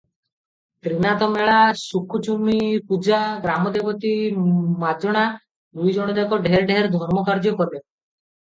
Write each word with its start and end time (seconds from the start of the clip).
ତ୍ରିନାଥମେଳା, 0.85 1.57
ସୁକୁଚୂନିପୂଜା, 1.81 3.19
ଗ୍ରାମଦେବତୀ 3.45 4.15
ମାଜଣା, 4.87 5.27
ଦୁଇଜଣଯାକ 5.83 6.41
ଢେର 6.49 6.67
ଢେର 6.73 6.93
ଧର୍ମ 6.99 7.29
କାର୍ଯ୍ୟ 7.31 7.55
କଲେ। 7.63 7.75